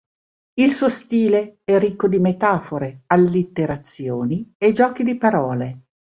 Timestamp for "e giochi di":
4.57-5.15